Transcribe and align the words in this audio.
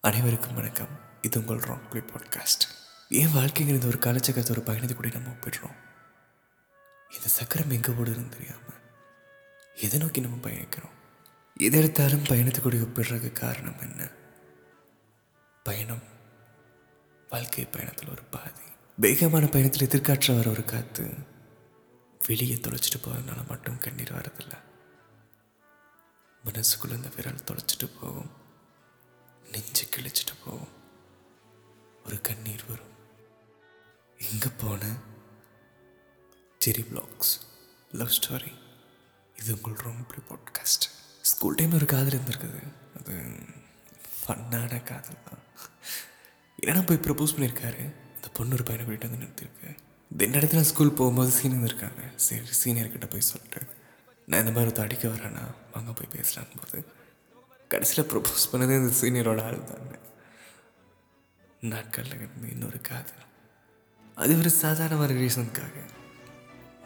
அனைவருக்கும் 0.00 0.54
வணக்கம். 0.54 1.00
இது 1.22 1.40
உங்கள் 1.40 1.58
ராங் 1.58 1.88
பிளே 1.88 2.00
பாட்காஸ்ட் 2.00 2.64
என் 3.08 3.34
வாழ்க்கைங்கிறது 3.34 3.86
ஒரு 3.86 3.98
காலச்சக்கரத்து 3.98 4.50
ஒரு 4.50 4.60
பயணத்தை 4.60 4.96
கூட 4.96 5.08
நம்ம 5.08 5.30
ஒப்பிடுறோம் 5.30 5.74
இந்த 7.12 7.26
சக்கரம் 7.26 7.70
எங்கே 7.70 7.92
ஓடுதுன்னு 7.92 8.28
தெரியாமல் 8.28 8.80
எதை 9.74 9.98
நோக்கி 9.98 10.20
நம்ம 10.20 10.48
பயணிக்கிறோம்? 10.48 10.94
எது 11.54 11.78
எடுத்தாலும் 11.78 12.22
பயணத்தை 12.22 12.62
கூட 12.62 12.76
ஒப்பிடுறதுக்கு 12.76 13.32
காரணம் 13.32 13.78
என்ன? 13.78 14.10
பயணம் 15.62 16.02
வாழ்க்கை 17.28 17.64
பயணத்தில் 17.64 18.10
ஒரு 18.10 18.22
பாதி. 18.22 18.68
வேகமான 18.96 19.46
பயணத்தில் 19.46 19.88
எதிர்காற்ற 19.88 20.34
வர 20.34 20.50
ஒரு 20.50 20.64
காற்று 20.64 21.14
வெளியே 22.28 22.54
தொலைச்சிட்டு 22.54 22.98
போகிறதுனால 22.98 23.48
மட்டும் 23.48 23.78
கண்ணீர் 23.78 24.14
வரதில்லை. 24.14 24.58
மனசுக்குள்ள 26.44 26.90
இந்த 26.90 27.08
விரல் 27.16 27.46
தொலைச்சிட்டு 27.46 27.90
போகும். 28.00 28.37
நெஞ்சு 29.52 29.84
கிழிச்சிட்டு 29.84 30.34
போகும் 30.44 30.68
ஒரு 32.06 32.20
கண்ணீர் 32.20 32.64
வரும். 32.68 32.92
எங்கே 34.32 34.48
போன? 34.58 34.92
செரி 36.66 36.86
பிளாக்ஸ். 36.92 37.40
Love 37.92 38.16
story. 38.20 38.52
இது 39.40 39.54
உங்கள் 39.54 39.72
ரொம்ப 39.72 40.14
பாட்காஸ்ட். 40.28 40.86
ஸ்கூல் 41.22 41.54
டைம் 41.54 41.72
ஒரு 41.72 41.84
காதல் 41.84 42.18
இருந்திருக்குது. 42.18 42.62
அது 42.96 43.14
ஃபன்னான 44.20 44.82
காதல் 44.82 45.24
தான். 45.24 45.42
என்னன்னா 46.62 46.86
போய் 46.86 46.96
ப்ரப்போஸ் 46.96 47.34
பண்ணியிருக்காரு? 47.36 47.94
அந்த 48.14 48.28
பொண்ணு 48.32 48.54
ஒரு 48.54 48.62
பையனை 48.62 48.86
போயிட்டு 48.86 49.10
வந்து 49.10 49.26
நிறுத்திருக்கு 49.26 49.76
இந்த 50.10 50.38
இடத்துல 50.38 50.60
ஸ்கூல் 50.60 50.92
போகும்போது 50.92 51.30
சீனியர் 51.30 51.64
இருக்காங்க 51.64 52.02
சரி 52.16 52.40
சீனியர்கிட்ட 52.40 53.10
போய் 53.10 53.20
சொல்லிட்டு. 53.20 53.66
நான் 54.26 54.46
இந்த 54.46 54.52
மாதிரி 54.52 54.72
ஒருத்த 54.72 54.84
அடிக்க 54.84 55.08
வரேன்னா 55.08 55.54
வாங்க 55.72 55.92
போய் 55.92 56.20
பேசலான்னு 56.20 56.56
போது. 56.64 56.84
கடைசியில் 57.68 58.10
ப்ரப்போஸ் 58.10 58.48
பண்ணதே 58.52 58.76
இந்த 58.78 58.94
சீனியரோட 59.00 59.42
ஆள் 59.44 59.64
தாங்க 59.64 59.98
நாட்களில் 61.60 62.14
இருந்து 62.14 62.50
இன்னொரு 62.50 62.80
காதல். 62.80 63.24
அது 64.14 64.38
ஒரு 64.38 64.50
சாதாரணமான 64.50 65.12
ரீசனுக்காக 65.12 65.76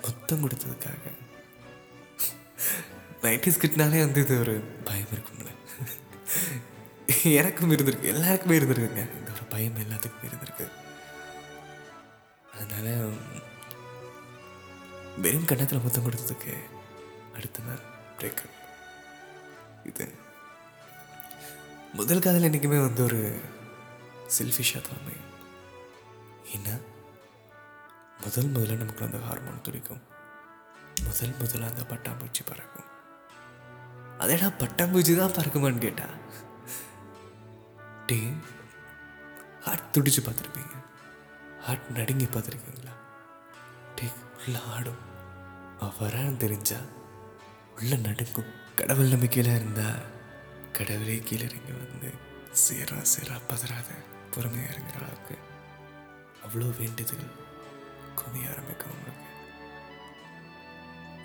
மொத்தம் 0.03 0.49
கொடுத்ததுக்காக. 0.49 1.05
நைன்டிஸ் 3.23 3.63
கிட்னாலே 3.63 4.01
வந்து 4.07 4.21
இது 4.21 4.39
ஒரு 4.39 4.55
பயம் 4.61 5.13
இருக்கும்ல. 5.15 5.51
எனக்கும் 7.23 7.71
இருந்திருக்கு 7.71 8.11
எல்லாருக்குமே 8.15 8.59
இருந்திருக்குங்க. 8.59 9.05
இந்த 9.19 9.31
ஒரு 9.35 9.45
பயம் 9.49 9.79
எல்லாத்துக்குமே 9.79 10.27
இருந்திருக்கு. 10.31 10.67
அதனால 12.55 13.07
வெறும் 15.21 15.45
கண்ணத்தில் 15.45 15.81
முத்தம் 15.81 16.07
கொடுத்ததுக்கு 16.07 16.55
அடுத்த 17.35 17.63
நாள் 17.63 17.83
பிரேக்கப் 18.19 18.59
இது 19.85 20.22
முதல் 21.93 22.21
காதல் 22.21 22.43
என்றைக்குமே 22.43 22.81
வந்து 22.81 23.05
ஒரு 23.05 23.41
செல்ஃபிஷாக 24.39 24.81
தான் 24.81 24.99
அமையும். 25.01 25.31
ஏன்னா 26.55 26.81
முதல் 28.23 28.53
முதல்ல 28.53 28.77
நமக்கு 28.77 29.05
அந்த 29.05 29.19
ஹார்மோன் 29.19 29.61
துடிக்கும். 29.61 30.01
முதல் 31.05 31.35
முதல்ல 31.43 31.69
அந்த 31.69 31.83
பட்டாம்பூச்சி 31.83 32.43
பறக்கும். 32.45 32.89
அதேடா 34.19 34.53
பட்டாம்பூச்சி 34.59 35.17
தான் 35.17 35.31
பறக்குமான்னு 35.31 35.79
கேட்டா? 35.79 36.05
டே 38.07 38.33
ஹார்ட் 39.61 39.99
துடிச்சு 39.99 40.27
பார்த்துருப்பீங்க. 40.27 40.85
ஹார்ட் 41.61 41.89
நடுங்கி 41.89 42.25
பார்த்துருக்கீங்களா? 42.25 42.95
டே 43.95 44.05
உள்ள 44.39 44.61
ஆடும். 44.61 45.03
அவரான்னு 45.81 46.37
தெரிஞ்சா 46.37 46.77
உள்ள 47.77 47.97
நடுங்கும். 47.97 48.51
கடவுள் 48.77 49.09
நம்பிக்கையில் 49.09 49.55
இருந்தால் 49.55 50.21
கடவுளே 50.73 51.19
கீழே 51.19 51.45
இறங்கி 51.45 51.73
வந்து 51.73 52.11
சேரா 52.65 52.99
சேரா 53.13 53.37
பதறாத 53.49 53.89
பொறுமையாக 54.31 54.73
இறங்குற 54.73 54.97
அளவுக்கு 55.03 55.37
அவ்வளோ 56.45 56.69
வேண்டுதல் 56.79 57.27
குமிய 58.19 58.51
ஆரம்பிக்கும் 58.53 58.95
உங்களுக்கு. 58.95 59.29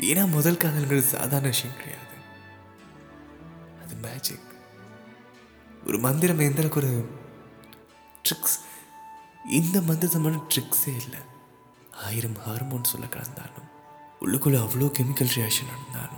ஏன்னா 0.10 0.24
முதல் 0.32 0.58
காதல்கள் 0.58 1.10
சாதாரண 1.14 1.48
விஷயம் 1.48 1.76
கிடையாது. 1.76 2.16
அது 3.84 3.96
மேஜிக் 3.96 4.52
ஒரு 5.86 6.00
மந்திரம் 6.00 6.40
எந்த 6.40 6.62
அளவுக்கு 6.62 6.82
ஒரு 6.82 6.94
ட்ரிக்ஸ் 8.26 8.58
இந்த 9.60 9.82
மந்திரமான 9.82 10.40
ட்ரிக்ஸே 10.54 10.94
இல்லை. 11.04 11.20
ஆயிரம் 12.08 12.38
ஹார்மோன் 12.46 12.84
சொல்ல 12.84 13.06
கலந்தாலும் 13.06 13.70
உள்ளுக்குள்ள 14.22 14.58
அவ்வளோ 14.64 14.90
கெமிக்கல் 14.98 15.34
ரியாக்ஷன் 15.36 15.72
நடந்தாலும் 15.72 16.17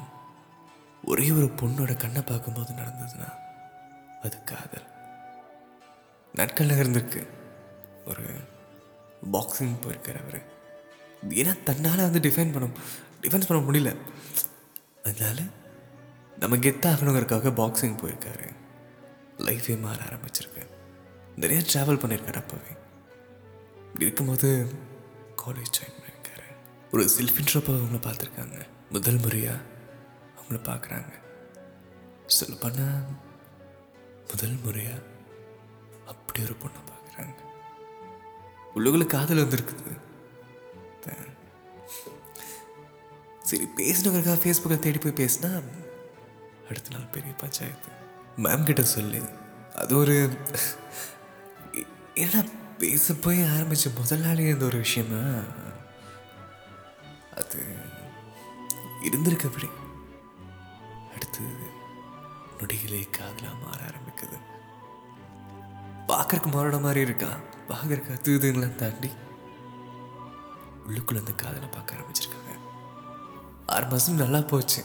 ஒரே 1.04 1.32
ஒரு 1.32 1.46
பொண்ணோட 1.46 1.98
கண்ணை 1.98 2.22
பார்க்கும்போது 2.22 2.74
நடந்ததுன்னா 2.74 3.34
அது 4.22 4.44
காதல். 4.44 4.88
நாட்கள் 6.34 6.68
இருந்திருக்கு. 6.68 7.28
ஒரு 8.06 8.24
பாக்ஸிங் 9.34 9.76
போயிருக்கார் 9.84 10.28
அவர். 10.28 10.44
ஏன்னா 11.30 11.64
தன்னால் 11.64 11.98
வந்து 11.98 12.20
டிஃபைன் 12.20 12.54
பண்ண 12.54 12.68
டிஃபென்ஸ் 13.22 13.48
பண்ண 13.48 13.72
முடியல. 13.72 13.98
அதனால 15.04 15.42
நம்ம 16.40 16.58
கெத்தாகணுங்கிறதுக்காக 16.58 17.54
பாக்ஸிங் 17.54 17.98
போயிருக்காரு. 17.98 18.56
லைஃபே 19.38 19.80
மாற 19.80 20.04
ஆரம்பிச்சிருக்கு. 20.04 20.68
நிறைய 21.36 21.64
ட்ராவல் 21.74 21.96
பண்ணியிருக்காரு 21.96 22.44
அப்போவே. 22.44 22.78
இப்படி 23.78 24.06
இருக்கும்போது 24.06 24.72
காலேஜ் 25.46 25.80
ஜாயின் 25.80 26.02
பண்ணியிருக்காரு. 26.02 26.56
ஒரு 26.92 27.09
செல்ஃப் 27.20 27.40
இன்ட்ரோப்பாக 27.42 27.72
அவங்கள 27.72 28.00
பார்த்துருக்காங்க. 28.00 28.62
முதல் 28.90 29.18
முறையாக 29.18 29.58
அவங்கள 30.50 30.60
பார்க்குறாங்க. 30.68 31.12
சொல்லப்போனால் 32.38 33.02
முதல் 34.30 34.56
முறையாக 34.64 35.02
அப்படி 36.12 36.40
ஒரு 36.46 36.56
பொண்ணை 36.62 36.82
பார்க்குறாங்க. 36.90 37.36
உள்ளுக்குள்ள 38.76 39.06
காதல் 39.14 39.42
வந்திருக்குது. 39.44 39.94
சரி 43.50 43.68
பேசினவருக்காக 43.78 44.40
ஃபேஸ்புக்கை 44.42 44.80
தேடி 44.80 45.00
போய் 45.04 45.20
பேசினா 45.22 45.52
அடுத்த 46.70 46.90
நாள் 46.96 47.14
பெரிய 47.16 47.32
பஞ்சாயத்து 47.44 47.92
மேம் 48.46 48.68
கிட்ட 48.68 48.84
சொல்லு. 48.96 49.22
அது 49.82 49.94
ஒரு 50.02 50.16
ஏன்னா 52.24 52.42
பேச 52.84 53.14
போய் 53.24 53.40
ஆரம்பித்த 53.56 53.92
முதல் 54.00 54.26
நாளே 54.26 54.50
இந்த 54.56 54.66
ஒரு 54.72 54.80
விஷயமா 54.86 55.22
அது 57.40 57.59
இருந்திருக்கு 59.09 59.48
அப்படி. 59.50 59.70
அடுத்து 61.40 61.68
நொடிகளே 62.60 63.00
காதலா 63.16 63.52
மாற 63.64 63.80
ஆரம்பிக்குது. 63.90 64.38
பார்க்கறக்கு 66.10 66.50
மாறோட 66.54 66.78
மாதிரி 66.86 67.00
இருக்கா? 67.08 67.30
பார்க்கறக்கு 67.70 68.16
அது 68.16 68.72
தாண்டி 68.82 69.10
உள்ளுக்குள்ள 70.86 71.22
அந்த 71.24 71.34
காதலை 71.44 71.68
பார்க்க 71.76 71.96
ஆரம்பிச்சிருக்காங்க. 71.98 72.54
ஆறு 73.76 73.86
மாதம் 73.92 74.22
நல்லா 74.24 74.42
போச்சு. 74.52 74.82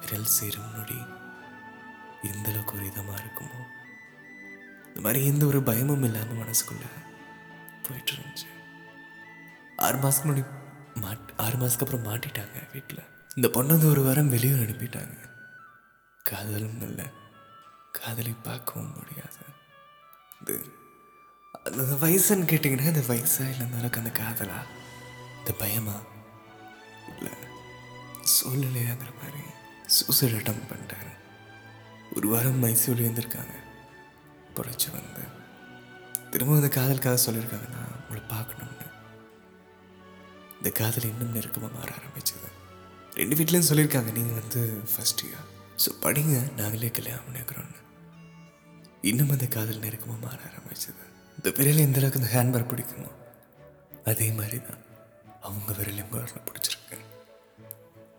விரல் 0.00 0.32
சேரும் 0.36 0.72
நொடி 0.76 0.98
எந்த 2.30 2.46
அளவுக்கு 2.50 2.74
ஒரு 2.78 2.86
இதமாக 2.90 3.20
இருக்குமோ 3.22 3.60
இந்த 4.88 5.00
மாதிரி 5.04 5.20
எந்த 5.30 5.42
ஒரு 5.50 5.60
பயமும் 5.68 6.04
இல்லாமல் 6.08 6.40
மனசுக்குள்ள 6.42 6.86
போயிட்டு 7.86 8.12
இருந்துச்சு. 8.14 8.48
ஆறு 9.86 9.98
மாதம் 10.02 10.24
முன்னாடி 10.24 10.44
மாட் 10.94 11.28
ஆறு 11.36 11.56
மாதத்துக்கு 11.56 11.96
அப்புறம் 11.96 12.04
மாட்டிட்டாங்க 12.04 12.72
வீட்டில் 12.72 13.10
இந்த 13.34 13.48
பொண்ணு 13.48 13.72
வந்து 13.72 13.88
ஒரு 13.88 14.02
வாரம் 14.02 14.28
வெளியூர் 14.28 14.58
அனுப்பிட்டாங்க. 14.58 15.18
காதலும் 16.24 16.80
இல்லை. 16.80 17.04
காதலி 17.92 18.34
பார்க்கவும் 18.42 18.94
முடியாது. 18.94 19.36
இது 20.40 20.80
அந்த 21.64 22.06
வயசுன்னு 22.06 22.48
கேட்டிங்கன்னா 22.48 22.84
இந்த 22.84 23.00
வயசா 23.00 23.50
இல்லை 23.50 23.60
அந்த 23.60 23.76
அளவுக்கு 23.76 24.00
அந்த 24.00 24.20
காதலா? 24.20 24.66
இந்த 25.38 25.52
பயமா? 25.58 26.00
இல்லை. 27.08 27.32
சூழ்நிலையாங்கிற 28.20 29.22
மாதிரி 29.22 29.42
சூசைட் 29.86 30.34
அட்டம் 30.34 30.68
பண்ணிட்டாரு. 30.68 31.10
ஒரு 32.16 32.28
வாரம் 32.28 32.58
மைசூர் 32.58 33.00
இருந்திருக்காங்க. 33.00 33.54
பொழைச்சி 34.54 34.90
வந்து. 34.90 35.40
திரும்ப 36.30 36.54
இந்த 36.54 36.68
காதலுக்காக 36.68 37.30
சொல்லியிருக்காங்க 37.30 37.68
நான் 37.68 38.02
உங்களை 38.02 38.22
பார்க்கணும்னு. 38.28 38.80
இந்த 40.62 40.70
காதல் 40.78 41.06
இன்னும் 41.08 41.32
நெருக்கமாக 41.36 41.70
மாற 41.76 41.88
ஆரம்பிச்சது. 41.98 42.48
ரெண்டு 43.20 43.34
வீட்லேயும் 43.38 43.66
சொல்லியிருக்காங்க 43.68 44.10
நீங்கள் 44.18 44.36
வந்து 44.40 44.60
ஃபஸ்ட் 44.90 45.22
இயர் 45.28 45.48
ஸோ 45.82 45.88
படிங்க 46.02 46.34
நாங்களே 46.58 46.90
கல்யாணம் 46.98 47.24
பண்ணிக்கிறோன்னு 47.28 47.80
இன்னும் 49.10 49.32
அந்த 49.36 49.46
காதல் 49.56 49.82
நெருக்கமாக 49.86 50.20
மாற 50.26 50.38
ஆரம்பிச்சது. 50.50 51.02
இந்த 51.38 51.48
விரல் 51.56 51.82
எந்த 51.86 51.98
அளவுக்கு 52.00 52.20
இந்த 52.20 52.30
ஹேண்ட்பேக் 52.34 52.70
பிடிக்குமோ 52.72 53.10
அதே 54.12 54.28
மாதிரி 54.38 54.60
தான் 54.68 54.84
அவங்க 55.48 55.68
விரல் 55.80 56.00
எங்கள் 56.04 56.46
பிடிச்சிருக்கு. 56.48 56.98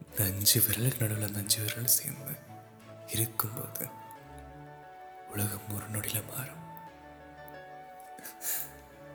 இந்த 0.03 0.19
அஞ்சு 0.29 0.57
விரலுக்கு 0.67 1.01
நடுவில் 1.03 1.27
அந்த 1.29 1.41
அஞ்சு 1.45 1.59
விரல் 1.65 1.95
சேர்ந்து 1.97 2.35
இருக்கும்போது 3.15 3.85
உலகம் 5.33 5.75
ஒரு 5.77 5.89
நொடியில் 5.95 6.29
மாறும். 6.33 6.61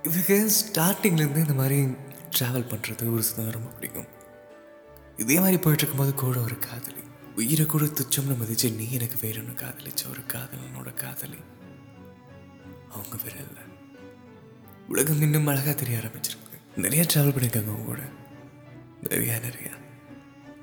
இதுக்கு 0.09 0.39
ஸ்டார்டிங்லேருந்து 0.61 1.47
இந்த 1.47 1.59
மாதிரி 1.63 1.81
ட்ராவல் 2.31 2.69
பண்ணுறது 2.69 3.13
ஒரு 3.13 3.23
சுதந்திரம் 3.23 3.63
ரொம்ப 3.63 3.75
பிடிக்கும். 3.75 4.07
இதே 5.17 5.39
மாதிரி 5.39 5.57
போயிட்டுருக்கும்போது 5.57 6.15
கூட 6.15 6.41
ஒரு 6.41 6.59
காதலி. 6.59 7.01
உயிரை 7.37 7.67
கூட 7.67 7.85
துச்சம்னு 7.85 8.37
மதிச்சு 8.43 8.75
நீ 8.75 8.93
எனக்கு 8.93 9.29
வேணும்னு 9.29 9.57
காதலிச்ச 9.57 10.11
ஒரு 10.11 10.21
காதலனோட 10.21 10.95
காதலி. 10.95 11.39
அவங்க 12.91 13.17
வேற 13.17 13.37
இல்லை. 13.37 13.63
உலகம் 14.89 15.21
இன்னும் 15.21 15.47
அழகா 15.47 15.73
தெரிய 15.73 15.99
ஆரம்பிச்சிருக்கு. 15.99 16.77
நிறைய 16.77 17.07
ட்ராவல் 17.15 17.31
பண்ணியிருக்காங்க 17.31 17.69
அவங்க 17.69 17.85
கூட. 17.85 18.01
நிறையா 19.03 19.41
நிறையா. 19.41 19.77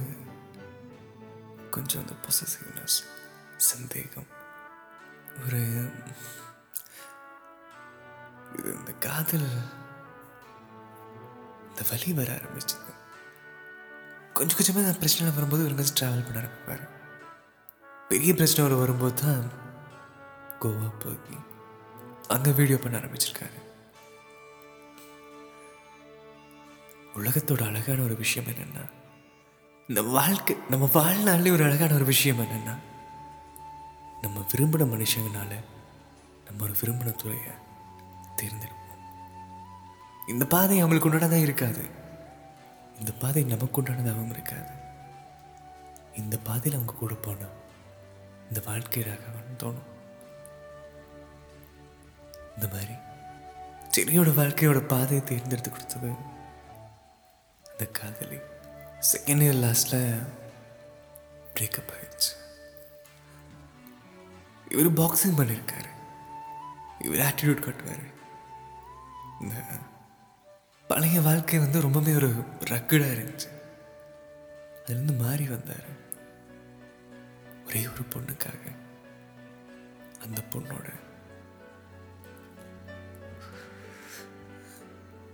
கொஞ்சம் 1.69 2.01
அந்த 2.01 2.13
பொசசிவ்னஸ் 2.13 3.03
சந்தேகம் 3.57 4.27
ஒரு 5.45 5.89
இது 8.57 8.75
இந்த 8.79 8.91
காதல் 8.91 9.47
இந்த 11.67 11.81
வலி 11.89 12.13
வர 12.13 12.31
ஆரம்பிச்சது. 12.33 12.91
கொஞ்சம் 14.33 14.57
கொஞ்சமாக 14.57 14.87
அந்த 14.87 14.97
பிரச்சனை 14.97 15.33
வரும்போது 15.33 15.63
ஒரு 15.63 15.73
ட்ராவல் 15.73 16.25
பண்ண 16.25 16.41
ஆரம்பிப்பார் 16.41 16.83
பெரிய 18.09 18.33
பிரச்சனை 18.33 18.69
ஒரு 18.69 18.79
வரும்போது 18.79 19.15
தான் 19.21 19.51
கோவா 20.59 20.99
போய் 20.99 21.37
அங்கே 22.27 22.51
வீடியோ 22.51 22.77
பண்ண 22.77 22.97
ஆரம்பிச்சிருக்காரு. 22.97 23.57
உலகத்தோட 27.15 27.67
அழகான 27.67 28.01
ஒரு 28.01 28.15
விஷயம் 28.15 28.51
என்னென்னா 28.51 28.91
இந்த 29.87 30.01
வாழ்க்கை 30.01 30.55
நம்ம 30.69 30.89
வாழ்நாள்லேயே 30.93 31.51
ஒரு 31.51 31.63
அழகான 31.63 31.93
ஒரு 31.93 32.05
விஷயம் 32.05 32.39
என்னன்னா 32.39 32.75
நம்ம 34.21 34.45
விரும்பின 34.51 34.85
மனுஷங்கனால 34.85 35.51
நம்ம 36.45 36.63
ஒரு 36.63 36.73
விரும்பின 36.81 37.11
துறையை 37.11 37.51
தேர்ந்தெடுப்போம். 38.35 38.81
இந்த 40.27 40.45
பாதை 40.45 40.79
அவங்களுக்கு 40.79 41.09
உண்டானதாக 41.09 41.41
இருக்காது. 41.41 41.85
இந்த 42.99 43.11
பாதை 43.11 43.43
நமக்கு 43.43 43.81
உண்டானதாகவும் 43.81 44.29
இருக்காது. 44.29 44.71
இந்த 46.13 46.37
பாதையில் 46.37 46.73
அவங்க 46.73 46.93
கூட 46.93 47.13
போனால் 47.13 47.61
இந்த 48.47 48.61
வாழ்க்கையாக 48.65 49.21
தோணும். 49.57 49.91
இந்த 52.55 52.67
மாதிரி 52.71 52.93
செடியோட 53.95 54.31
வாழ்க்கையோட 54.31 54.79
பாதையை 54.79 55.23
தேர்ந்தெடுத்து 55.23 55.71
கொடுத்தது 55.71 56.11
அந்த 57.71 57.85
காதலி. 57.85 58.35
செகண்ட் 59.13 59.43
இயர் 59.45 59.63
லாஸ்டில் 59.65 60.27
பிரேக்கப் 61.53 61.93
ஆயிடுச்சு. 61.93 62.31
இவர் 64.71 64.93
பாக்ஸிங் 64.93 65.37
பண்ணியிருக்காரு 65.37 65.89
இவர் 66.99 67.19
ஆட்டிடியூட் 67.19 67.63
காட்டுவார். 67.63 68.11
இந்த 69.43 69.61
பழைய 70.87 71.21
வாழ்க்கை 71.21 71.59
வந்து 71.59 71.81
ரொம்பவே 71.81 72.13
ஒரு 72.13 72.29
ரக்குடாக 72.69 73.15
இருந்துச்சு. 73.15 73.49
அதுலேருந்து 74.85 75.17
மாறி 75.17 75.47
வந்தார். 75.47 75.89
ஒரே 77.65 77.87
ஒரு 77.87 78.03
பொண்ணுக்காக. 78.09 78.61
அந்த 80.21 80.41
பொண்ணோட 80.49 80.93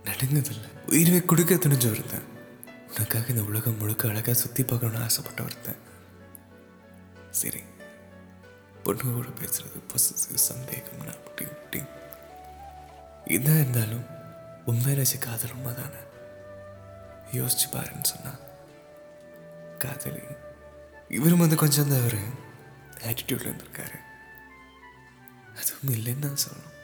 நடுங்குதில்ல. 0.04 0.90
உயிரை 0.90 1.24
கொடுக்க 1.24 1.54
துணிஞ்ச 1.54 1.90
ஒருத்தன். 1.90 2.28
உனக்காக 2.96 3.26
இந்த 3.26 3.42
உலகம் 3.42 3.76
முழுக்க 3.76 4.08
அழகாக 4.08 4.34
சுற்றி 4.34 4.64
பார்க்கணும்னு 4.64 5.02
ஆசைப்பட்ட 5.02 5.42
ஒருத்தன். 5.42 5.88
சரி 7.30 7.62
பொண்ணு 8.82 9.02
கூட 9.02 9.28
பேசுறது 9.28 9.78
பொசசிவ் 9.92 10.38
சந்தேகம்னா 10.52 11.12
அப்படி 11.12 11.50
இப்படி 11.50 11.84
என்ன 13.30 13.50
இருந்தாலும் 13.50 14.04
உண்மை 14.64 14.94
வச்ச 14.94 15.18
காதல் 15.18 15.52
உண்மை 15.52 15.74
தானே 15.74 15.98
யோசிச்சு 17.32 17.68
பாருன்னு 17.72 18.02
சொன்னா. 18.02 18.34
காதலி. 19.78 20.20
இவரும் 21.08 21.38
வந்து 21.38 21.56
கொஞ்சம் 21.56 21.84
அந்த 21.84 21.96
ஒரு 21.96 22.18
ஆட்டிடியூட்ல 22.98 23.52
இருந்திருக்காரு. 23.52 23.98
அதுவும் 25.56 25.94
இல்லைன்னு 25.94 26.18
தான் 26.18 26.32
சொல்லணும். 26.32 26.78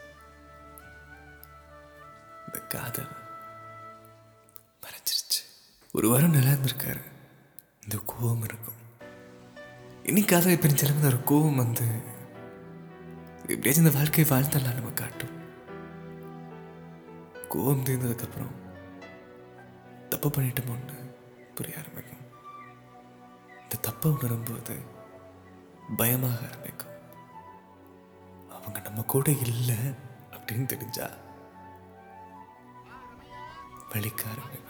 இந்த 2.46 2.58
காதல் 2.69 3.08
மறைஞ்சிருச்சு. 4.82 5.42
ஒரு 5.92 6.08
வாரம் 6.08 6.31
நல்லா 6.31 6.50
இருந்திருக்காரு. 6.50 7.02
இந்த 7.82 8.02
கோபம் 8.06 8.44
இருக்கும். 8.44 8.75
இனி 10.02 10.22
காதலை 10.22 10.56
பிரிஞ்சாலும் 10.56 10.94
அந்த 10.94 11.06
ஒரு 11.06 11.22
கோபம் 11.25 11.56
வந்து 11.56 11.84
எப்படியாச்சும் 13.40 13.84
இந்த 13.84 13.99
வாழ்க்கையை 13.99 14.38
வாழ்ந்தலாம் 14.38 14.75
நம்ம 14.75 14.90
காட்டும். 14.90 15.45
கோபம் 17.48 17.84
தீர்ந்ததுக்கப்புறம் 17.84 18.54
தப்பு 20.08 20.28
பண்ணிட்டோமோன்னு 20.28 21.14
புரிய 21.54 21.76
ஆரம்பிக்கும். 21.78 22.25
இந்த 23.62 23.76
தப்பை 23.81 24.04
உணரும்போது 24.04 24.87
பயமாக 25.96 26.46
ஆரம்பிக்கும். 26.46 26.94
அவங்க 28.50 28.81
நம்ம 28.81 29.02
கூட 29.02 29.31
இல்லை 29.31 29.76
அப்படின்னு 30.31 30.66
தெரிஞ்சா 30.66 31.10
வலிக்க 33.92 34.20
ஆரம்பிக்கும். 34.31 34.64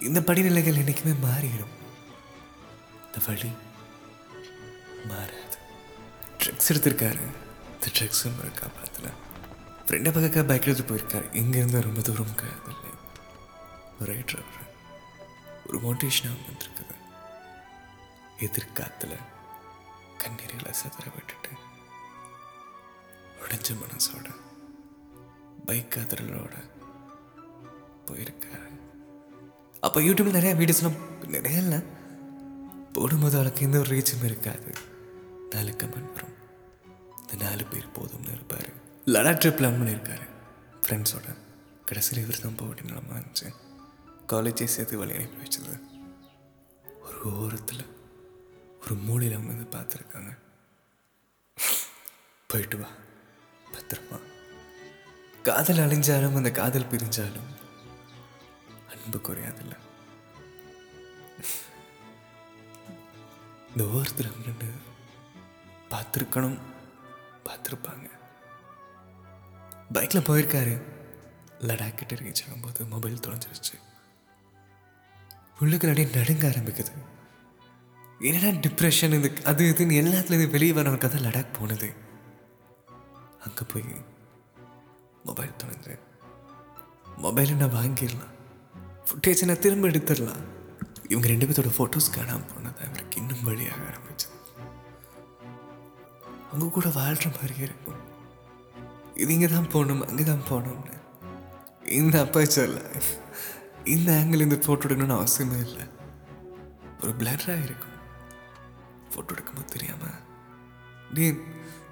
இந்த 0.00 0.20
படிநிலைகள் 0.20 0.78
என்னைக்குமே 0.78 1.14
மாறிடும். 1.24 1.74
இந்த 3.06 3.18
வழி 3.26 3.52
மாறாது. 5.08 5.56
ட்ரிக்ஸ் 6.38 6.72
எடுத்திருக்காரு. 6.72 7.43
பத்து 7.84 8.04
ட்ரக்ஸும் 8.04 8.38
இருக்கா 8.38 8.66
படத்தில் 8.66 9.22
ஃப்ரெண்டை 9.86 10.16
பக்கக்கா 10.16 10.46
பைக் 10.46 10.66
எடுத்து 10.66 10.94
போயிருக்கார். 10.94 11.32
இங்கேருந்து 11.32 11.80
ரொம்ப 11.80 12.00
தூரம் 12.00 12.26
இல்லை 12.28 12.90
ஒரே 14.00 14.24
டிரைவர் 14.26 14.74
ஒரு 15.66 15.80
மோட்டிவேஷனாக 15.80 16.36
வந்திருக்குது. 16.46 16.94
எதிர்காத்துல 18.38 19.16
கண்ணீர்களை 20.18 20.70
சதுர 20.70 21.10
விட்டுட்டு 21.14 21.48
உடைஞ்ச 23.40 23.76
மனசோட 23.76 24.34
பைக் 25.66 25.94
காதலோட 25.96 26.52
போயிருக்காரு. 28.06 28.80
அப்போ 29.80 30.00
யூடியூப்ல 30.00 30.30
நிறைய 30.30 30.54
வீடியோஸ்லாம் 30.54 31.26
நிறைய 31.26 31.58
இல்லை? 31.58 31.82
போடும்போது 32.92 33.34
அவளுக்கு 33.34 33.64
எந்த 33.64 33.78
ஒரு 33.78 33.96
ரீச்சும் 33.96 34.24
இருக்காது. 34.24 34.72
நாலு 35.50 35.70
கமெண்ட் 35.70 36.12
வரும். 36.12 36.42
இந்த 37.34 37.48
நாலு 37.48 37.64
பேர் 37.64 37.86
போதும்னு 37.86 38.32
இருப்பார். 38.32 38.68
லடாக் 39.04 39.38
ட்ரிப் 39.38 39.56
பிளான் 39.56 39.78
பண்ணியிருக்காரு. 39.80 40.28
ஃப்ரெண்ட்ஸோட 40.82 41.36
கடைசியில் 41.84 42.24
இவர் 42.24 42.40
தான் 42.40 42.54
போக 42.54 42.74
நிலமா 42.74 43.22
இருந்துச்சு. 43.22 43.54
காலேஜே 44.28 44.64
சேர்த்து 44.64 44.98
வழி 44.98 45.14
அனுப்பி 45.14 45.42
வச்சது. 45.42 45.80
ஒரு 47.00 47.38
ஓரத்தில் 47.38 47.96
ஒரு 48.82 48.94
மூலையில் 48.94 49.36
அவங்க 49.36 49.52
வந்து 49.52 49.78
பார்த்துருக்காங்க. 49.78 50.38
போயிட்டு 52.46 52.78
வா. 52.78 52.88
பத்திரமா. 53.72 54.20
காதல் 55.42 55.76
அழிஞ்சாலும் 55.76 56.34
அந்த 56.34 56.50
காதல் 56.50 56.86
பிரிஞ்சாலும் 56.86 57.52
அன்பு 58.88 59.18
குறையாதில்ல. 59.18 59.76
இந்த 63.68 63.90
ஓரத்தில் 63.92 64.30
நின்று 64.44 64.72
பார்த்துருக்கணும். 65.90 66.58
பார்த்துருப்பாங்க. 67.44 68.06
பைக்கில் 69.92 70.28
போயிருக்காரு. 70.28 70.74
லடாக் 71.58 71.94
கிட்ட 71.94 72.14
ரீச் 72.14 72.44
ஆகும்போது 72.46 72.88
மொபைல் 72.88 73.20
தொலைஞ்சிருச்சு. 73.26 73.76
உள்ளுக்கு 75.60 75.88
அப்படியே 75.88 76.14
நடுங்க 76.14 76.48
ஆரம்பிக்குது. 76.48 76.92
என்னடா 78.20 78.58
டிப்ரெஷன் 78.58 79.14
இது 79.18 79.44
அது 79.44 79.64
இதுன்னு 79.64 80.00
எல்லாத்துலேருந்து 80.00 80.50
வெளியே 80.50 80.72
வரவனுக்கு 80.72 81.08
தான் 81.08 81.26
லடாக் 81.26 81.58
போனது. 81.58 81.92
அங்கே 83.44 83.64
போய் 83.68 83.84
மொபைல் 85.24 85.52
தொலைஞ்சு 85.62 85.98
மொபைலை 87.22 87.56
நான் 87.56 87.74
வாங்கிடலாம். 87.74 88.32
ஃபுட்டேஜை 89.06 89.44
நான் 89.44 89.58
திரும்ப 89.58 89.88
எடுத்துடலாம். 89.88 90.42
இவங்க 91.08 91.28
ரெண்டு 91.28 91.46
பேர்த்தோட 91.46 91.72
ஃபோட்டோஸ் 91.78 92.14
காணாமல் 92.14 92.50
போனது. 92.54 92.86
அவருக்கு 92.88 93.20
இன்னும் 93.20 93.44
வழியாக 93.44 93.82
ஆரம்பிச்சு 93.90 94.28
அவங்க 96.54 96.72
கூட 96.74 96.88
வாழ்கிற 96.96 97.28
மாதிரியே 97.36 97.64
இருக்கும் 97.68 98.00
இது 99.22 99.30
இங்கே 99.34 99.48
தான் 99.54 99.70
போகணும் 99.72 100.02
அங்கே 100.08 100.24
தான் 100.24 100.44
போகணும்னு. 100.50 100.92
இந்த 102.00 102.16
அப்பச்சரில் 102.24 102.82
இந்த 103.94 104.08
ஆங்கிள் 104.18 104.44
இந்த 104.44 104.56
ஃபோட்டோ 104.64 104.86
எடுக்கணும்னு 104.86 105.16
அவசியமே 105.18 105.58
இல்லை. 105.66 105.84
ஒரு 107.02 107.12
பிளட்ராக 107.20 107.64
இருக்கும். 107.68 107.96
ஃபோட்டோ 109.10 109.34
எடுக்கும்போது 109.34 109.72
தெரியாமல் 109.74 110.20
நீ 111.16 111.24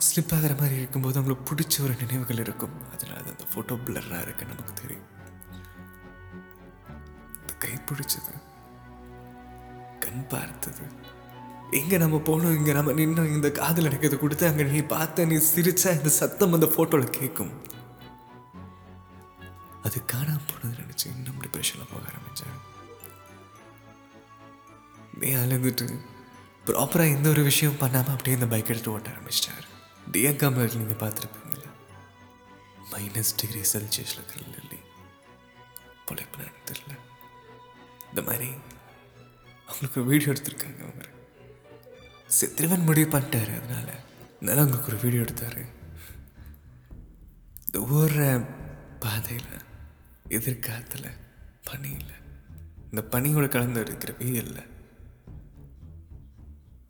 ஸ்லிப் 0.06 0.34
ஆகிற 0.36 0.52
மாதிரி 0.60 0.76
இருக்கும்போது 0.82 1.18
அவங்களுக்கு 1.18 1.48
பிடிச்ச 1.50 1.82
ஒரு 1.86 1.94
நினைவுகள் 2.02 2.42
இருக்கும். 2.44 2.76
அதில் 2.92 3.16
அது 3.20 3.34
அந்த 3.34 3.46
ஃபோட்டோ 3.52 3.76
பிளர்ராக 3.88 4.24
இருக்கு 4.26 4.50
நமக்கு 4.52 4.74
தெரியும். 4.82 5.08
கை 7.64 7.74
பிடிச்சது. 7.88 8.32
கண் 10.04 10.24
பார்த்தது. 10.34 10.86
எங்க 11.78 11.98
நம்ம 12.02 12.16
போனோம் 12.28 12.54
இங்கே 12.56 12.72
நம்ம 12.76 12.92
நின்று 12.98 13.22
இந்த 13.34 13.48
காதல் 13.58 13.88
எனக்கு 13.90 14.08
இதை 14.08 14.16
கொடுத்து 14.22 14.44
அங்க 14.48 14.62
நீ 14.72 14.80
பார்த்த 14.94 15.24
நீ 15.30 15.36
சிரிச்சா 15.52 15.90
இந்த 15.98 16.10
சத்தம் 16.20 16.54
அந்த 16.56 16.66
ஃபோட்டோவில் 16.74 17.14
கேட்கும். 17.18 17.52
அது 19.86 19.98
காணாமல் 20.12 20.48
போனது 20.50 20.74
நினச்சி 20.82 21.06
இன்னும் 21.14 21.40
டிப்ரெஷனில் 21.44 21.90
போக 21.92 22.04
ஆரம்பித்தேன் 22.10 22.58
நீ 25.20 25.30
அழுந்துட்டு 25.42 25.86
ப்ராப்பராக 26.68 27.14
எந்த 27.14 27.26
ஒரு 27.34 27.42
விஷயம் 27.50 27.80
பண்ணாமல் 27.82 28.14
அப்படியே 28.14 28.36
இந்த 28.38 28.48
பைக் 28.52 28.72
எடுத்து 28.72 28.92
ஓட்ட 28.94 29.08
ஆரம்பிச்சிட்டார். 29.14 29.66
டிஎக்காமல் 30.12 30.76
நீங்கள் 30.82 31.00
பார்த்துருப்பீங்கள 31.04 31.64
மைனஸ் 32.92 33.32
டிகிரி 33.40 33.62
செல்சியஸில் 33.72 34.20
இருக்கிற 34.20 34.44
இல்லை 34.62 34.80
பொழைப்பு 36.08 36.46
தெரியல. 36.70 36.94
இந்த 38.10 38.22
மாதிரி 38.28 38.50
அவங்களுக்கு 39.68 40.00
ஒரு 40.02 40.08
வீடியோ 40.12 40.30
எடுத்திருக்காங்க 40.34 40.80
அவங்க. 40.86 41.04
சித்திரவன் 42.42 42.80
முடிவு 42.80 43.18
பண்ணிட்டாரு 43.18 43.56
அதனால. 43.56 43.92
அதனால 44.36 44.60
அவங்களுக்கு 44.60 44.92
ஒரு 44.92 45.02
வீடியோ 45.02 45.22
எடுத்தாரு. 45.22 45.66
இந்த 47.66 47.78
ஊர்ற 47.78 48.46
பாதையில் 49.00 49.60
எதிர்காலத்தில் 50.28 51.10
பனி 51.64 51.90
இல்லை. 51.90 52.14
இந்த 52.90 53.04
பனியோட 53.10 53.48
கலந்து 53.48 53.80
இருக்கிற 53.80 54.12
வெயில்ல 54.18 54.66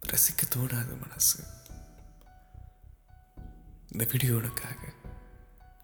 ரசிக்க 0.07 0.57
தோணாது 0.57 1.01
மனசு. 1.01 1.45
இந்த 3.91 4.05
வீடியோனுக்காக 4.05 4.93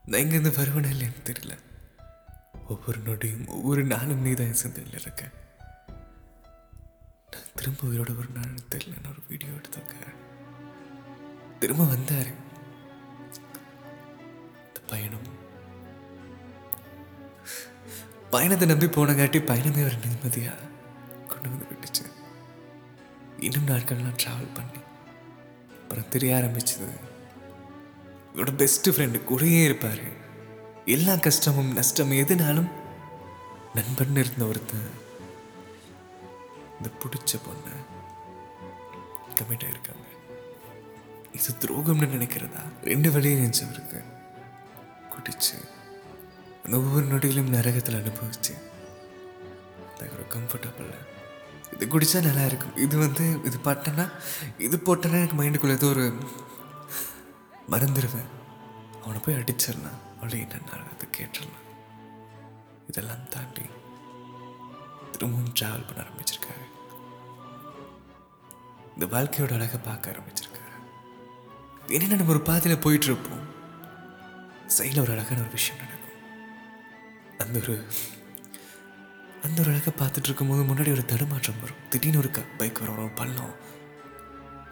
நான் 0.04 0.20
இங்கேருந்து 0.20 0.56
வருவேன் 0.56 0.92
இல்லைன்னு 0.92 1.22
தெரியல. 1.24 1.58
ஒவ்வொரு 2.68 2.98
நொடியும் 2.98 3.46
ஒவ்வொரு 3.46 3.84
நாளும் 3.84 4.20
நீ 4.20 4.32
தான் 4.32 4.54
சிந்தனையில் 4.54 5.00
இருக்கேன் 5.00 5.46
நான் 7.30 7.50
திரும்ப 7.54 7.80
உயிரோட 7.88 8.18
ஒரு 8.18 8.28
நாள் 8.34 8.54
தெரியலன்னு 8.74 9.10
ஒரு 9.10 9.22
வீடியோ 9.28 9.50
எடுத்தாங்க 9.50 9.94
திரும்ப 11.58 11.84
வந்தார். 11.84 12.30
இந்த 14.66 14.80
பயணம். 14.86 15.28
பயணத்தை 18.30 18.68
நம்பி 18.68 18.86
போனங்காட்டி 18.86 19.40
பயணமே 19.50 19.84
ஒரு 19.84 19.98
நிம்மதியா 20.04 20.54
கொண்டு 21.26 21.48
வந்து 21.48 21.66
விட்டுச்சு. 21.70 22.04
இன்னும் 23.38 23.66
நாட்கள்லாம் 23.66 24.18
ட்ராவல் 24.22 24.54
பண்ணி. 24.54 24.80
அப்புறம் 25.82 26.08
தெரிய 26.08 26.34
ஆரம்பிச்சது 26.34 26.88
இவரோட 28.34 28.56
பெஸ்ட் 28.56 28.90
ஃப்ரெண்டு 28.90 29.20
கூடயே 29.30 29.64
இருப்பார். 29.64 30.02
எல்லா 30.84 31.16
கஷ்டமும் 31.16 31.72
நஷ்டம் 31.72 32.12
எதுனாலும் 32.12 32.70
நண்பன் 33.74 34.16
இருந்த 34.16 34.44
ஒருத்தன். 34.44 35.06
இந்த 36.78 36.90
பிடிச்ச 37.02 37.40
பொண்ணை 37.46 37.74
கமிட் 39.38 39.66
ஆகிருக்காங்க 39.66 40.06
இது 41.38 41.50
துரோகம்னு 41.62 42.06
நினைக்கிறதா? 42.14 42.62
ரெண்டு 42.90 43.08
வழியும் 43.14 43.42
நினைச்சவருக்கு 43.42 44.00
குடிச்சு 45.12 45.56
அந்த 46.64 46.74
ஒவ்வொரு 46.78 47.06
நொடியிலும் 47.06 47.52
நரகத்தில் 47.56 47.98
அனுபவிச்சு. 48.00 48.54
அது 49.92 50.10
ஒரு 50.16 50.24
கம்ஃபர்டபுள் 50.34 50.90
இது 51.74 51.86
குடித்தா 51.86 52.20
நல்லா 52.26 52.44
இருக்கும். 52.50 52.76
இது 52.84 52.96
வந்து 53.04 53.24
இது 53.48 53.58
பட்டேன்னா 53.64 54.06
இது 54.66 54.76
போட்டேன்னா 54.86 55.18
எனக்கு 55.22 55.38
மைண்டுக்குள்ளே 55.40 55.78
ஏதோ 55.78 55.88
ஒரு 55.94 56.06
மறந்துடுவேன் 57.72 58.30
அவனை 59.02 59.20
போய் 59.24 59.38
அடிச்சிடலாம். 59.40 60.00
அவளை 60.18 60.40
என்ன 60.40 60.84
அது 60.94 61.08
கேட்டுடலாம். 61.18 61.66
இதெல்லாம் 62.90 63.28
தாண்டி 63.34 63.66
திரும்பவும் 65.12 65.54
ட்ராவல் 65.60 65.86
பண்ண 65.88 66.02
ஆரம்பிச்சிருக்காரு. 66.06 66.66
இந்த 68.98 69.16
வாழ்க்கையோட 69.16 69.52
அழகை 69.52 69.80
பார்க்க 69.84 70.10
ஆரம்பிச்சிருக்காரு. 70.10 70.78
என்னென்ன 71.88 72.14
நம்ம 72.14 72.30
ஒரு 72.30 72.40
பாதையில் 72.40 72.80
போயிட்டு 72.80 73.06
இருப்போம் 73.06 73.44
சைடில் 74.76 75.00
ஒரு 75.00 75.12
அழகான 75.12 75.40
ஒரு 75.40 75.50
விஷயம் 75.50 75.82
நடக்கும். 75.82 76.16
அந்த 77.38 77.58
ஒரு 77.58 77.84
அந்த 79.42 79.60
ஒரு 79.60 79.70
அழகை 79.70 79.92
பார்த்துட்டு 79.98 80.28
இருக்கும்போது 80.28 80.62
முன்னாடி 80.62 80.90
ஒரு 80.92 81.04
தடுமாற்றம் 81.04 81.60
வரும். 81.60 81.76
திடீர்னு 81.90 82.18
ஒரு 82.18 82.30
பைக் 82.56 82.78
வரும் 82.78 83.14
பள்ளம். 83.14 83.54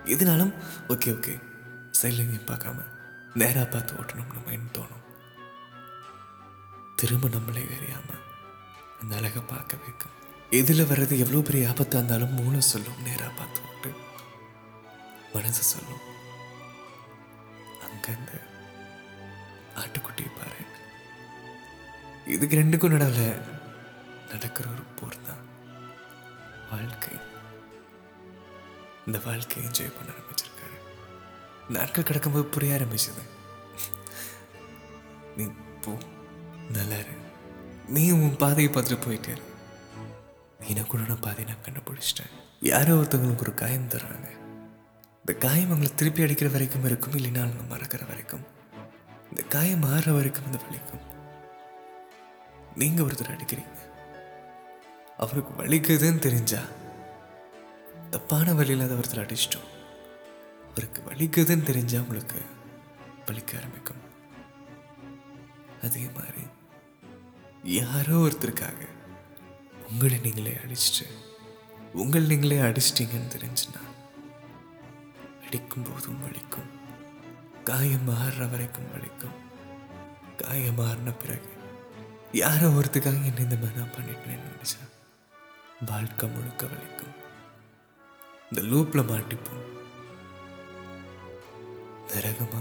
எதுனாலும் 0.05 0.53
ஓகே 0.89 1.11
ஓகே. 1.17 1.35
சைடில் 2.03 2.23
எங்கேயும் 2.25 2.51
பார்க்காம 2.51 2.85
நேராக 3.35 3.67
பார்த்து 3.67 3.95
ஓட்டணும் 3.95 4.33
நம்ம 4.35 4.53
என்ன 4.57 4.69
தோணும்? 4.73 5.05
திரும்ப 6.97 7.29
நம்மளே 7.29 7.63
அறியாமல் 7.79 8.25
அந்த 9.01 9.17
அழகை 9.17 9.43
பார்க்க 9.47 9.77
வைக்கும். 9.77 10.15
எதில் 10.51 10.85
வர்றது 10.85 11.19
எவ்வளோ 11.19 11.41
பெரிய 11.41 11.69
ஆபத்தாக 11.69 12.01
இருந்தாலும் 12.01 12.35
மூளை 12.35 12.61
சொல்லும் 12.61 13.03
நேராக 13.03 13.31
பார்த்து 13.31 13.61
ஓட்டு. 13.71 14.05
மனசு 15.33 15.63
சொல்லும். 15.63 16.15
அங்க 17.81 18.17
அந்த 18.19 18.33
ஆட்டுக்குட்டியை 19.77 20.31
பாரு. 20.37 20.65
இதுக்கு 22.27 22.57
ரெண்டுக்கும் 22.57 22.91
நடுவில் 22.91 23.41
நடக்கிற 24.29 24.71
ஒரு 24.71 24.83
போர் 24.83 25.17
தான். 25.27 25.45
வாழ்க்கை. 26.71 27.17
இந்த 29.07 29.19
வாழ்க்கையை 29.25 29.71
என்ஜாய் 29.71 29.93
பண்ண 29.97 30.13
ஆரம்பிச்சிருக்காரு. 30.13 30.79
நாட்கள் 31.71 32.05
கிடக்கும்போது 32.05 32.43
புரிய 32.43 32.75
ஆரம்பிச்சது. 32.75 33.29
நீ 35.37 35.51
போ. 35.81 35.99
நல்லா 36.73 36.95
இரு. 36.95 37.11
நீ 37.89 38.11
உன் 38.11 38.37
பாதையை 38.37 38.73
பார்த்துட்டு 38.73 39.07
போயிட்டே 39.07 39.29
இரு. 39.29 39.43
எனக்கு 40.67 40.99
நான் 40.99 41.21
பாதையை 41.21 41.55
நான் 41.55 41.65
கண்டுபிடிச்சிட்டேன். 41.65 42.31
யாரோ 42.61 42.93
ஒருத்தவங்களுக்கு 42.93 43.41
ஒரு 43.41 43.55
காயம் 43.55 43.89
தர்றாங்க. 43.89 44.46
இந்த 45.29 45.41
காயம் 45.41 45.71
அவங்களை 45.71 45.95
திருப்பி 45.95 46.23
அடிக்கிற 46.23 46.51
வரைக்கும் 46.51 46.85
இருக்கும் 46.85 47.13
இல்லைன்னா 47.13 47.39
அவங்க 47.39 47.77
மறக்கிற 47.77 48.07
வரைக்கும். 48.07 48.41
இந்த 49.29 49.43
காயம் 49.49 49.83
மாறுற 49.83 50.13
வரைக்கும் 50.13 50.45
இந்த 50.45 50.59
வலிக்கும். 50.59 51.01
நீங்க 52.77 53.03
ஒருத்தர் 53.03 53.37
அடிக்கிறீங்க. 53.37 53.79
அவருக்கு 55.17 55.65
வலிக்குதுன்னு 55.65 56.19
தெரிஞ்சா 56.19 56.61
தப்பான 58.11 58.55
வழியில் 58.55 58.85
அதை 58.85 58.97
ஒருத்தர் 58.97 59.27
அடிச்சிட்டோம். 59.27 59.69
அவருக்கு 60.71 61.03
வலிக்குதுன்னு 61.03 61.63
தெரிஞ்சா 61.63 61.99
உங்களுக்கு 61.99 62.41
வலிக்க 63.27 63.57
ஆரம்பிக்கும். 63.57 64.03
அதே 65.83 66.07
மாதிரி 66.15 66.43
யாரோ 67.63 68.15
ஒருத்தருக்காக 68.15 68.89
உங்களை 69.91 70.19
நீங்களே 70.19 70.57
அடிச்சிட்டு 70.67 71.07
உங்களை 71.93 72.27
நீங்களே 72.27 72.59
அடிச்சிட்டீங்கன்னு 72.59 73.37
தெரிஞ்சுன்னா 73.37 73.95
அடிக்கும் 75.47 75.83
போதும் 75.83 76.21
வலிக்கும் 76.21 76.71
காயம் 77.65 78.09
மாறுற 78.09 78.51
வரைக்கும் 78.51 78.91
வலிக்கும் 78.93 79.37
காயம் 80.37 80.75
மாறின 80.75 81.13
பிறகு 81.13 81.51
யாரோ 82.33 82.69
ஒருத்துக்காக 82.69 83.25
என்ன 83.25 83.41
இந்த 83.41 83.57
மாதிரி 83.57 83.79
நான் 83.79 83.95
பண்ணிட்டேன்னு 83.97 84.49
நினைச்சா 84.49 84.83
வாழ்க்கை 85.87 86.29
முழுக்க 86.29 86.67
வலிக்கும் 86.67 87.15
இந்த 88.51 88.63
லூப்ல 88.63 89.01
மாட்டிப்போம். 89.03 89.63
நரகமா? 92.09 92.61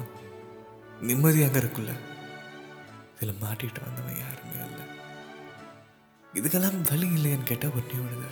நிம்மதியாக 1.01 1.59
இருக்குல்ல 1.59 1.93
இதில் 3.15 3.41
மாட்டிட்டு 3.41 3.81
வந்தவன் 3.85 4.19
யாருமே 4.19 4.65
இல்லை. 4.65 4.85
இதுக்கெல்லாம் 6.33 6.81
வழி 6.81 7.07
இல்லைன்னு 7.07 7.43
கேட்டால் 7.43 7.71
ஒன்றே 7.71 7.97
ஒன்று 7.97 8.31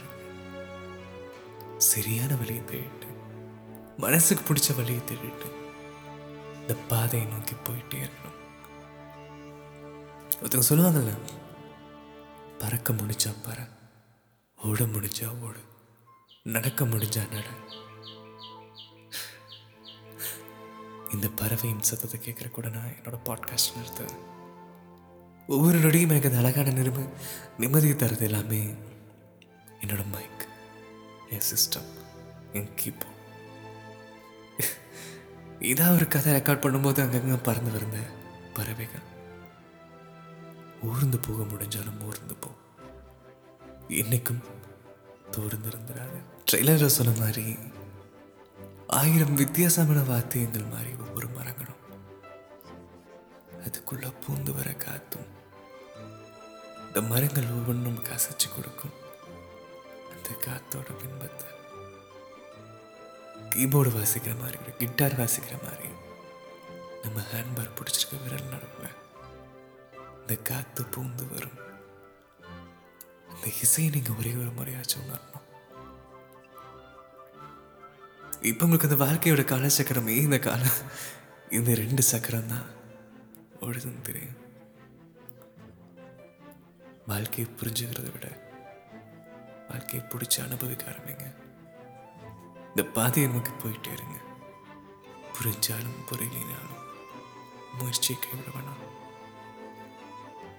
சரியான 1.78 2.36
வழியை 2.36 2.64
தேடிட்டு 2.64 3.10
மனசுக்கு 3.98 4.54
பிடிச்ச 4.54 4.76
வழியை 4.76 5.02
தேடிட்டு 5.02 5.50
இந்த 6.62 6.76
பாதையை 6.88 7.30
நோக்கி 7.30 7.54
போயிட்டே 7.54 8.00
இருக்கணும். 8.00 8.40
ஒருத்தவங்க 10.42 10.68
சொல்லுவாங்கல்ல 10.70 11.14
பறக்க 12.60 12.94
முடிஞ்சா 12.94 13.32
பற 13.46 13.68
ஓட 14.64 14.84
முடிஞ்சா 14.84 15.42
ஓடு 15.42 15.62
நடக்க 16.44 16.86
முடிஞ்சா 16.86 17.30
நட. 17.30 17.46
இந்த 21.12 21.30
பறவையின் 21.36 21.82
சத்தத்தை 21.82 22.20
கேட்குற 22.20 22.52
கூட 22.52 22.70
நான் 22.70 22.96
என்னோட 23.02 23.18
பாட்காஸ்ட் 23.26 23.76
நிறுத்துவேன் 23.76 24.22
ஒவ்வொரு 25.48 25.80
நொடியும் 25.80 26.10
எனக்கு 26.10 26.30
அந்த 26.30 26.38
அழகான 26.38 26.70
நிரும 26.70 27.10
நிம்மதியை 27.60 27.96
தரது 27.96 28.24
எல்லாமே 28.24 28.74
என்னோட 29.82 30.04
மைக் 30.12 30.48
என் 31.30 31.48
சிஸ்டம் 31.52 31.90
என் 32.54 32.70
கீபோர்ட் 32.76 33.13
இதாக 35.72 35.96
ஒரு 35.98 36.06
கதை 36.14 36.30
ரெக்கார்ட் 36.34 36.64
பண்ணும்போது 36.64 37.00
அங்கங்கே 37.04 37.36
பறந்து 37.48 37.72
வருந்த 37.76 38.00
பறவைகள். 38.56 39.06
ஊர்ந்து 40.90 41.18
போக 41.26 41.44
முடிஞ்சாலும் 41.52 42.02
ஊர்ந்து 42.08 42.36
போ. 42.44 42.50
என்னைக்கும் 44.02 44.42
தோர்ந்து 45.36 45.70
இருந்துடாது 45.72 46.18
ட்ரெய்லரில் 46.50 46.96
சொன்ன 46.98 47.14
மாதிரி 47.20 47.46
ஆயிரம் 49.00 49.40
வித்தியாசமான 49.42 50.02
வாத்தியங்கள் 50.12 50.72
மாதிரி 50.74 50.92
ஒவ்வொரு 51.06 51.30
மரங்களும். 51.38 51.82
அதுக்குள்ள 53.66 54.10
பூந்து 54.24 54.54
வர 54.60 54.70
காத்தும் 54.86 55.30
இந்த 56.88 57.02
மரங்கள் 57.14 57.54
ஒவ்வொன்றும் 57.58 58.04
கசைச்சு 58.10 58.50
கொடுக்கும் 58.56 58.98
அந்த 60.14 60.30
காத்தோட 60.46 60.90
பின்பத்தை. 61.02 61.48
கீபோர்டு 63.54 63.90
வாசிக்கிற 63.98 64.34
மாதிரி 64.42 64.58
ஒரு 64.64 64.72
கிட்டார் 64.82 65.20
வாசிக்கிற 65.20 65.56
மாதிரி 65.66 65.90
நம்ம 67.04 67.24
ஹேண்ட்பார் 67.32 67.76
பிடிச்சிருக்க 67.78 68.22
விரல் 68.24 68.52
நடுவில் 68.54 69.00
இந்த 70.22 70.36
காற்று 70.50 70.84
பூந்து 70.94 71.24
வரும். 71.34 71.58
அந்த 73.32 73.46
இசையை 73.64 73.90
நீங்கள் 73.96 74.18
ஒரே 74.20 74.32
ஒரு 74.42 74.52
முறையாச்சும் 74.60 75.04
உணரணும். 75.06 75.48
இப்போ 78.52 78.66
உங்களுக்கு 78.66 78.90
இந்த 78.90 79.00
வாழ்க்கையோட 79.04 79.44
கால 79.52 79.70
சக்கரமே 79.78 80.16
இந்த 80.28 80.40
கால. 80.48 80.64
இந்த 81.58 81.74
ரெண்டு 81.84 82.04
சக்கரம் 82.12 82.52
தான் 82.54 82.68
ஒழுதுன்னு 83.66 84.08
தெரியும். 84.10 84.40
வாழ்க்கையை 87.12 87.48
புரிஞ்சுக்கிறத 87.60 88.10
விட 88.16 88.28
வாழ்க்கையை 89.70 90.04
பிடிச்சி 90.12 90.40
அனுபவிக்க 90.48 90.84
ஆரம்பிங்க. 90.92 91.28
இந்த 92.76 92.90
பாதையை 92.90 93.32
நமக்கு 93.32 93.52
போயிட்டே 93.52 93.92
இருங்க. 93.92 94.18
புரிஞ்சாலும் 95.34 95.98
புரியலினாலும் 96.10 96.82
முயற்சியை 97.78 98.22
கைவிட 98.22 98.48
வேணாம். 98.48 98.82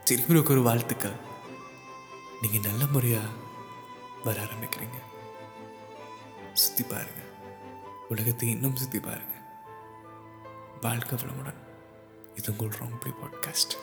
திரும்பிக்கு 0.05 0.53
ஒரு 0.53 0.63
வாழ்த்துக்கள். 0.63 1.17
நீங்கள் 2.41 2.61
நல்ல 2.61 2.87
முறையாக 2.87 3.27
வர 4.25 4.43
ஆரம்பிக்கிறீங்க. 4.43 4.99
சுற்றி 6.53 6.85
பாருங்க. 6.85 7.23
உலகத்தை 8.09 8.51
இன்னும் 8.51 8.77
சுற்றி 8.77 9.01
பாருங்க. 9.01 9.35
வாழ்க்கை 10.81 11.19
வளமுடன். 11.19 11.63
இது 12.35 12.57
உங்கள் 12.57 12.79
ரொம்ப 12.79 13.07
பாட்காஸ்ட் 13.07 13.75